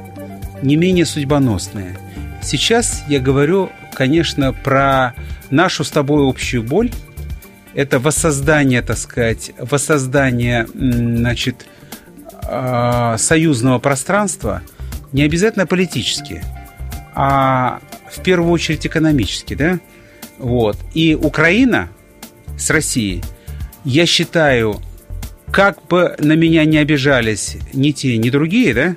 [0.62, 1.98] не менее судьбоносные.
[2.42, 5.14] Сейчас я говорю, конечно, про
[5.50, 6.90] нашу с тобой общую боль.
[7.74, 11.66] Это воссоздание, так сказать, воссоздание, значит,
[12.48, 14.62] э, союзного пространства,
[15.12, 16.42] не обязательно политически,
[17.14, 17.80] а
[18.10, 19.78] в первую очередь экономически, да?
[20.38, 20.76] Вот.
[20.94, 21.90] И Украина
[22.60, 23.22] с Россией,
[23.84, 24.80] я считаю,
[25.50, 28.96] как бы на меня не обижались ни те, ни другие, да,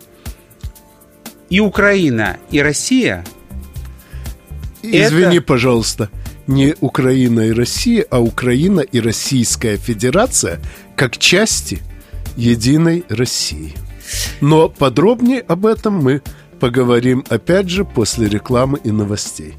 [1.50, 3.24] и Украина, и Россия...
[4.82, 5.46] Извини, это...
[5.46, 6.10] пожалуйста,
[6.46, 10.60] не Украина и Россия, а Украина и Российская Федерация
[10.98, 11.82] как части
[12.36, 13.74] единой России.
[14.42, 16.22] Но подробнее об этом мы
[16.60, 19.54] поговорим опять же после рекламы и новостей.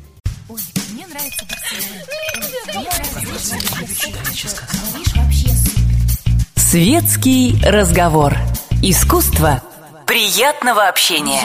[6.74, 8.34] Светский разговор.
[8.82, 9.62] Искусство
[10.08, 11.42] приятного общения.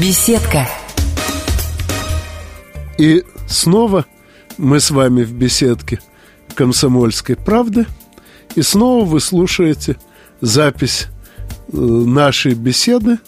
[0.00, 0.66] Беседка.
[2.96, 4.06] И снова
[4.56, 6.00] мы с вами в беседке
[6.54, 7.84] «Комсомольской правды».
[8.54, 9.98] И снова вы слушаете
[10.40, 11.08] запись
[11.70, 13.18] э, нашей беседы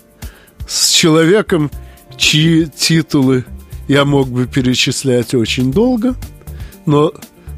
[0.66, 1.70] с человеком,
[2.16, 3.44] чьи титулы
[3.88, 6.14] я мог бы перечислять очень долго,
[6.86, 7.12] но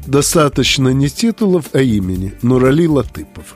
[0.07, 2.33] достаточно не титулов, а имени.
[2.41, 3.55] Нурали Латыпов.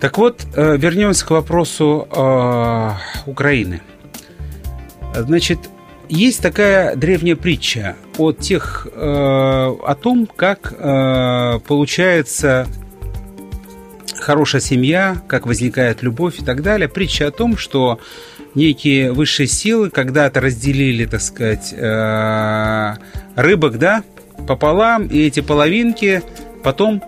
[0.00, 2.90] Так вот, э, вернемся к вопросу э,
[3.26, 3.80] Украины.
[5.14, 5.58] Значит,
[6.08, 12.66] есть такая древняя притча о тех, э, о том, как э, получается
[14.20, 16.88] хорошая семья, как возникает любовь и так далее.
[16.88, 17.98] Притча о том, что
[18.54, 22.94] некие высшие силы когда-то разделили, так сказать, э,
[23.34, 24.02] рыбок, да,
[24.46, 26.22] пополам, и эти половинки
[26.62, 27.02] потом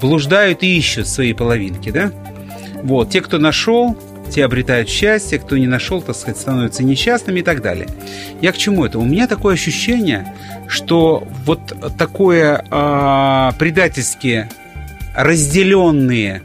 [0.00, 2.12] блуждают и ищут свои половинки, да?
[2.82, 3.96] Вот, те, кто нашел,
[4.30, 7.86] те обретают счастье, кто не нашел, так сказать, становятся несчастными и так далее.
[8.40, 8.98] Я к чему это?
[8.98, 10.34] У меня такое ощущение,
[10.68, 11.60] что вот
[11.98, 14.48] такое э, предательски
[15.14, 16.42] разделенные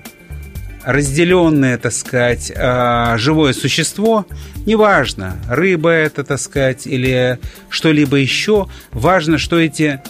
[0.84, 4.26] разделенное, так сказать, э, живое существо,
[4.66, 10.02] неважно, рыба это, так сказать, или что-либо еще, важно, что эти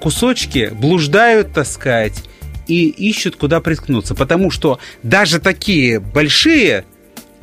[0.00, 2.24] кусочки блуждают, так сказать,
[2.68, 4.14] и ищут, куда приткнуться.
[4.14, 6.84] Потому что даже такие большие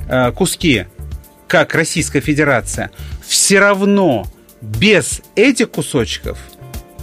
[0.08, 0.86] э, куски,
[1.48, 2.92] как Российская Федерация,
[3.26, 4.28] все равно
[4.62, 6.38] без этих кусочков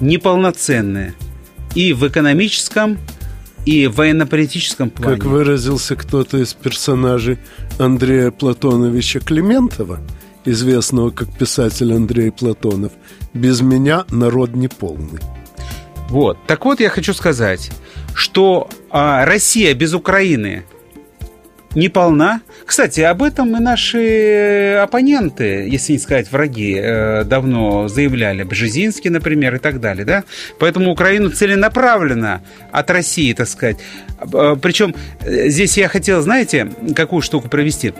[0.00, 1.14] неполноценные
[1.74, 2.98] и в экономическом,
[3.64, 5.16] и в военно-политическом плане.
[5.16, 7.38] Как выразился кто-то из персонажей
[7.78, 10.00] Андрея Платоновича Климентова,
[10.44, 12.92] известного как писатель Андрей Платонов,
[13.34, 15.20] без меня народ не полный.
[16.08, 16.38] Вот.
[16.46, 17.70] Так вот, я хочу сказать,
[18.14, 20.64] что а, Россия без Украины
[21.74, 22.42] не полна.
[22.66, 28.42] Кстати, об этом и наши оппоненты, если не сказать враги, э, давно заявляли.
[28.42, 30.04] Бжезинский, например, и так далее.
[30.04, 30.24] Да?
[30.58, 33.78] Поэтому Украину целенаправленно от России, так сказать.
[34.20, 37.94] Э, Причем э, здесь я хотел, знаете, какую штуку провести?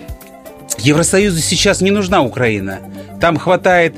[0.79, 2.81] Евросоюзу сейчас не нужна Украина.
[3.21, 3.95] Там хватает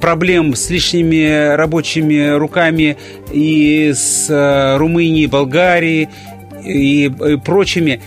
[0.00, 2.96] проблем с лишними рабочими руками
[3.32, 4.28] и с
[4.78, 6.08] Румынией, Болгарией
[6.64, 7.10] и
[7.44, 8.00] прочими.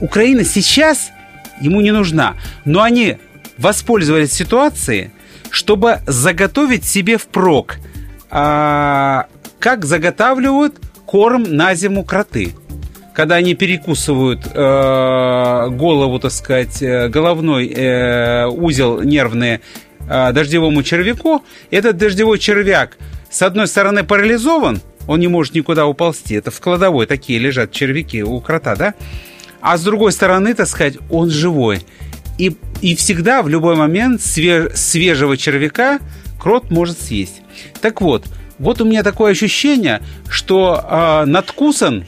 [0.00, 1.10] Украина сейчас
[1.60, 2.34] ему не нужна.
[2.64, 3.16] Но они
[3.58, 5.10] воспользовались ситуацией,
[5.50, 7.78] чтобы заготовить себе впрок,
[8.30, 9.26] а,
[9.58, 10.74] как заготавливают
[11.06, 12.54] корм на зиму кроты.
[13.16, 19.60] Когда они перекусывают э, голову, так сказать, э, головной э, узел нервный
[20.06, 22.98] э, дождевому червяку, этот дождевой червяк
[23.30, 26.34] с одной стороны парализован, он не может никуда уползти.
[26.34, 28.92] Это в кладовой такие лежат червяки у крота, да?
[29.62, 31.86] А с другой стороны, так сказать, он живой.
[32.36, 36.00] И, и всегда, в любой момент, свеж, свежего червяка
[36.38, 37.40] крот может съесть.
[37.80, 38.26] Так вот,
[38.58, 42.04] вот у меня такое ощущение, что э, надкусан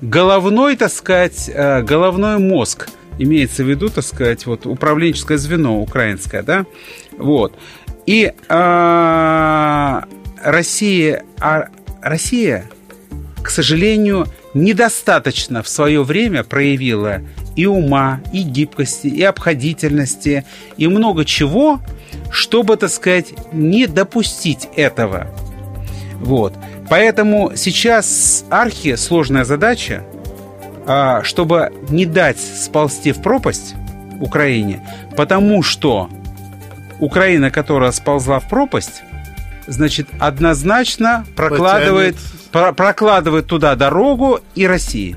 [0.00, 2.88] головной, так сказать, э, головной мозг.
[3.18, 6.66] Имеется в виду, так сказать, вот управленческое звено украинское, да?
[7.16, 7.58] Вот.
[8.06, 10.00] И э,
[10.44, 11.68] Россия, а
[12.00, 12.70] Россия,
[13.42, 17.20] к сожалению, недостаточно в свое время проявила
[17.56, 20.44] и ума, и гибкости, и обходительности,
[20.76, 21.80] и много чего,
[22.30, 25.26] чтобы, так сказать, не допустить этого.
[26.20, 26.54] Вот.
[26.90, 30.04] Поэтому сейчас архи сложная задача,
[30.86, 33.74] а, чтобы не дать сползти в пропасть
[34.20, 36.08] Украине, потому что
[36.98, 39.02] Украина, которая сползла в пропасть,
[39.66, 42.16] значит, однозначно прокладывает,
[42.50, 45.16] про, прокладывает туда дорогу и России.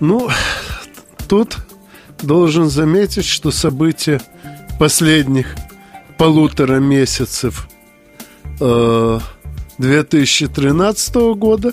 [0.00, 0.28] Ну,
[1.28, 1.56] тут
[2.20, 4.20] должен заметить, что события
[4.78, 5.56] последних
[6.18, 7.68] полутора месяцев
[8.60, 9.20] э,
[9.80, 11.72] 2013 года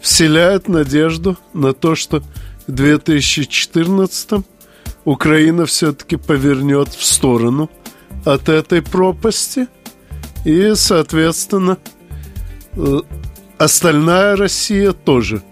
[0.00, 2.22] вселяют надежду на то, что
[2.66, 4.44] в 2014
[5.04, 7.70] Украина все-таки повернет в сторону
[8.24, 9.66] от этой пропасти–
[10.46, 11.76] и, соответственно,
[12.76, 13.00] э,
[13.58, 15.42] остальная Россия тоже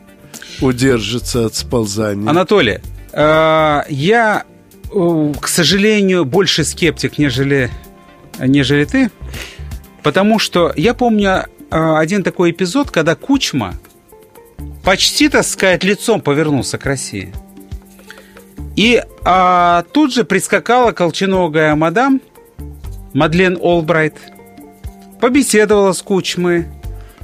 [0.61, 2.31] удержится от сползания.
[2.31, 2.79] Анатолий,
[3.13, 4.45] э, я,
[4.89, 7.71] к сожалению, больше скептик, нежели,
[8.39, 9.11] нежели ты,
[10.05, 13.75] потому что я помню э, один такой эпизод, когда Кучма
[14.85, 17.33] почти, так сказать, лицом повернулся к России.
[18.77, 22.21] И а, тут же прискакала колченогая мадам
[23.13, 24.15] Мадлен Олбрайт–
[25.25, 26.67] побеседовала с Кучмой,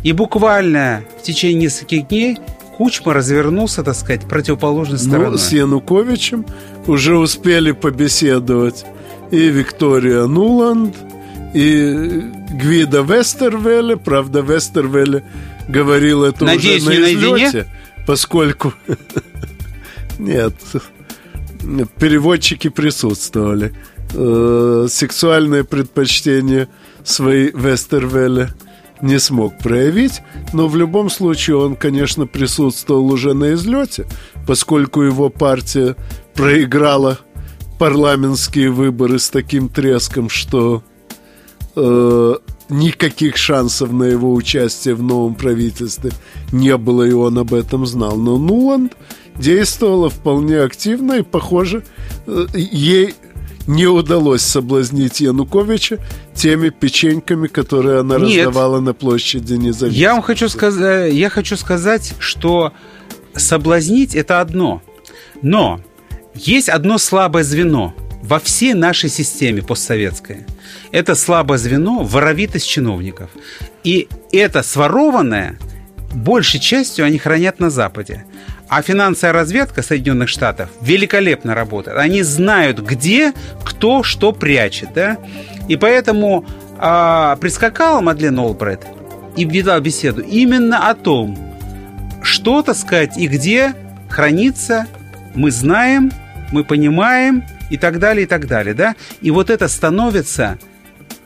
[0.03, 2.39] и буквально в течение нескольких дней
[2.79, 5.31] Кучма развернулся, так сказать, противоположной ну, стороной.
[5.33, 6.47] Ну, с Януковичем
[6.87, 8.87] уже успели побеседовать
[9.31, 10.97] и Виктория Нуланд,
[11.53, 13.97] и Гвида Вестервеле.
[13.97, 15.25] Правда, Вестервеле
[15.69, 17.67] говорил это Надеюсь, уже на излете,
[18.07, 18.75] поскольку...
[20.19, 20.55] Нет,
[21.99, 23.75] переводчики присутствовали.
[24.13, 26.69] Э, сексуальное предпочтение
[27.05, 28.51] свои Вестервелле
[29.01, 30.21] не смог проявить,
[30.53, 34.07] но в любом случае он, конечно, присутствовал уже на излете,
[34.47, 35.97] поскольку его партия
[36.35, 37.19] проиграла
[37.79, 40.83] парламентские выборы с таким треском, что
[41.77, 42.35] э,
[42.69, 46.13] никаких шансов на его участие в новом правительстве
[46.53, 48.17] не было, и он об этом знал.
[48.17, 48.97] Но Нуланд
[49.37, 51.85] действовала вполне активно, и, похоже,
[52.27, 53.15] э, ей
[53.67, 55.99] не удалось соблазнить Януковича
[56.35, 58.47] теми печеньками, которые она Нет.
[58.47, 60.01] раздавала на площади независимости.
[60.01, 62.73] Я вам хочу сказать, я хочу сказать, что
[63.35, 64.83] соблазнить это одно,
[65.43, 65.81] Но
[66.35, 70.47] есть одно слабое звено во всей нашей системе постсоветской.
[70.93, 73.31] Это слабое звено– воровитость чиновников.
[73.85, 75.59] И это сворованное
[76.13, 78.25] большей частью они хранят на Западе.
[78.69, 81.97] А финансовая разведка Соединенных Штатов великолепно работает.
[81.97, 83.33] Они знают, где
[83.65, 84.91] кто что прячет.
[84.95, 85.19] Да?
[85.69, 86.45] И поэтому
[86.79, 88.87] а, прискакала Мадлен Олбрайт
[89.37, 91.37] и ведла беседу именно о том,
[92.23, 93.75] что, так сказать, и где
[94.09, 94.87] хранится,
[95.35, 96.13] мы знаем,
[96.53, 98.75] мы понимаем и так далее, и так далее.
[98.75, 98.97] Да?
[99.21, 100.59] И вот это становится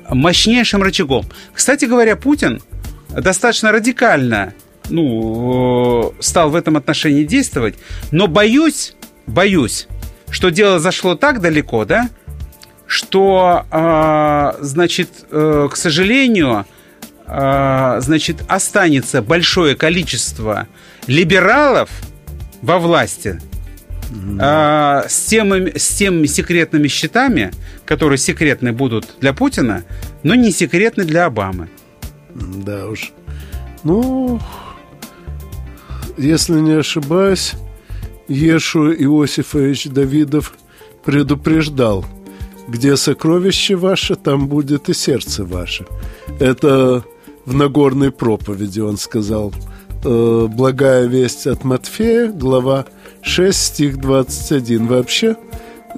[0.09, 1.26] мощнейшим рычагом.
[1.53, 2.61] Кстати говоря, Путин
[3.09, 4.55] достаточно радикально
[4.90, 7.76] ну, э, стал в этом отношении действовать.
[8.11, 8.95] Но боюсь,
[9.26, 9.88] боюсь,
[10.30, 12.11] что дело зашло так далеко, да,
[12.86, 16.66] что, э, значит, э, к сожалению,
[17.26, 20.68] э, значит, останется большое количество
[21.07, 21.88] либералов
[22.61, 23.40] во власти
[24.40, 27.52] э, с, тем, с теми секретными счетами,
[27.84, 29.84] которые секретны будут для Путина,
[30.22, 31.68] но не секретны для Обамы.
[32.34, 33.12] Да уж.
[33.84, 34.40] Ну,
[36.16, 37.52] если не ошибаюсь,
[38.28, 40.55] Ешу Иосифович Давидов
[41.05, 42.05] предупреждал,
[42.68, 45.86] где сокровище ваше, там будет и сердце ваше.
[46.40, 47.05] Это
[47.44, 49.52] в Нагорной проповеди он сказал.
[50.05, 52.84] Э, Благая весть от Матфея, глава
[53.22, 54.86] 6, стих 21.
[54.86, 55.36] Вообще,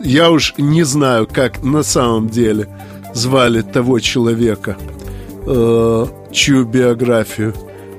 [0.02, 2.68] я уж не знаю, как на самом деле
[3.14, 4.76] звали того человека,
[5.46, 7.54] э, чью биографию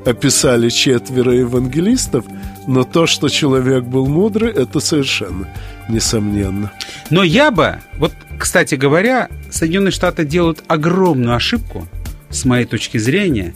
[0.06, 2.24] описали четверо евангелистов,
[2.68, 5.50] но то, что человек был мудрый, это совершенно
[5.90, 6.72] несомненно.
[7.10, 11.86] Но я бы, вот, кстати говоря, Соединенные Штаты делают огромную ошибку,
[12.30, 13.54] с моей точки зрения.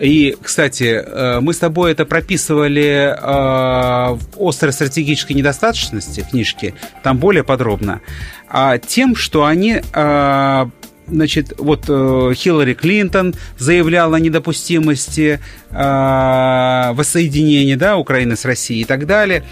[0.00, 7.18] И, кстати, э, мы с тобой это прописывали э, в «Острой стратегической недостаточности» книжки, там
[7.18, 8.00] более подробно,
[8.48, 10.66] а тем, что они э,
[11.06, 15.40] значит, вот э, Хиллари Клинтон заявляла о недопустимости
[15.70, 19.44] э, воссоединения да, Украины с Россией и так далее.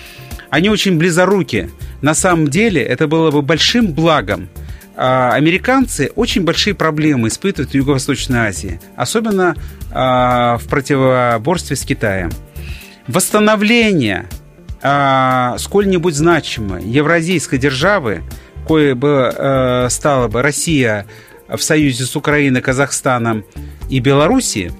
[0.50, 1.70] Они очень близоруки.
[2.02, 4.48] На самом деле это было бы большим благом.
[4.94, 9.56] Э, американцы очень большие проблемы испытывают в Юго-Восточной Азии, особенно
[9.90, 12.30] э, в противоборстве с Китаем.
[13.08, 14.26] Восстановление
[14.82, 18.22] э, сколь-нибудь значимой евразийской державы,
[18.66, 21.06] кое бы стала бы Россия
[21.48, 23.44] в союзе с Украиной, Казахстаном
[23.90, 24.70] и Белоруссией,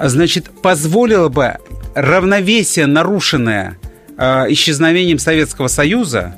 [0.00, 1.56] значит, позволило бы
[1.96, 3.78] равновесие, нарушенное
[4.16, 6.36] исчезновением Советского Союза,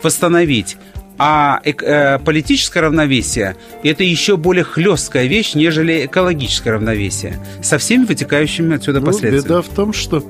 [0.00, 0.76] восстановить.
[1.18, 8.76] А э, политическое равновесие– это еще более хлесткая вещь, нежели экологическое равновесие, со всеми вытекающими
[8.76, 9.44] отсюда ну, последствиями.
[9.44, 10.22] Беда в том, что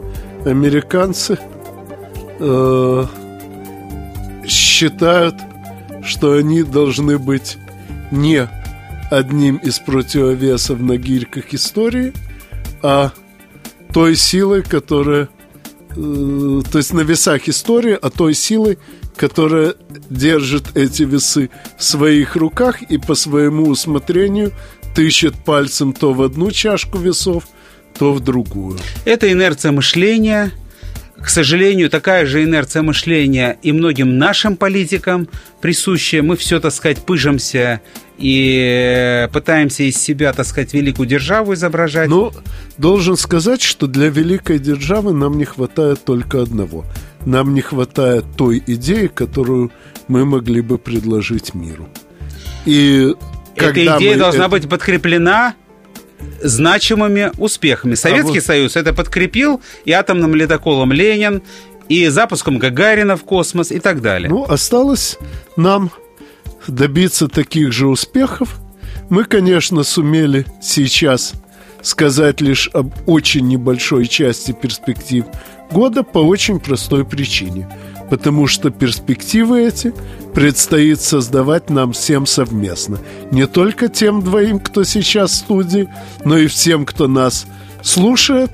[0.44, 1.38] американцы
[2.38, 3.04] э,
[4.46, 5.34] считают,
[6.04, 7.58] что они должны быть
[8.12, 8.48] не
[9.10, 12.12] одним из противовесов на гирьках истории,
[12.82, 13.10] а
[13.92, 15.28] той силой, которая...
[15.96, 18.78] Э, то есть на весах истории, а той силой,
[19.16, 19.74] которая
[20.10, 24.52] держит эти весы в своих руках и по своему усмотрению
[24.94, 27.48] тыщет пальцем то в одну чашку весов,
[27.98, 28.78] то в другую.
[29.04, 30.52] Это инерция мышления–
[31.20, 35.28] к сожалению, такая же инерция мышления и многим нашим политикам
[35.60, 36.22] присущая.
[36.22, 37.80] Мы все, так сказать, пыжимся
[38.18, 42.08] и пытаемся из себя, так сказать, великую державу изображать.
[42.08, 42.32] Но
[42.76, 46.84] должен сказать, что для великой державы нам не хватает только одного.
[47.26, 49.70] Нам не хватает той идеи, которую
[50.08, 51.88] мы могли бы предложить миру.
[52.64, 53.14] И
[53.54, 54.52] Эта идея должна это...
[54.52, 55.54] быть подкреплена
[56.42, 57.92] значимыми успехами.
[57.92, 58.44] А Советский а вот...
[58.44, 61.42] Союз это подкрепил и атомным ледоколом «Ленин»,
[61.88, 64.28] и запуском Гагарина в космос и так далее.
[64.28, 65.18] Ну, осталось
[65.56, 65.90] нам
[66.66, 68.58] добиться таких же успехов.
[69.08, 71.34] Мы, конечно, сумели сейчас
[71.82, 75.24] сказать лишь об очень небольшой части перспектив
[75.70, 77.68] года по очень простой причине.
[78.10, 79.92] Потому что перспективы эти
[80.32, 82.98] предстоит создавать нам всем совместно.
[83.32, 85.88] Не только тем двоим, кто сейчас в студии,
[86.24, 87.46] но и всем, кто нас
[87.82, 88.50] слушает,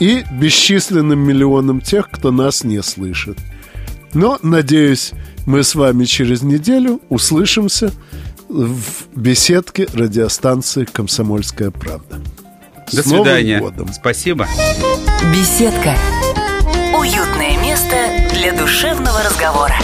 [0.00, 3.38] и бесчисленным миллионам тех, кто нас не слышит.
[4.14, 5.12] Но, надеюсь,
[5.46, 7.92] мы с вами через неделю услышимся
[8.48, 8.80] в
[9.14, 12.20] беседке радиостанции «Комсомольская правда».
[12.92, 13.60] До с свидания.
[13.60, 13.92] Годом.
[13.92, 14.46] Спасибо.
[15.32, 15.94] Беседка.
[18.38, 19.76] Для душевного разговора.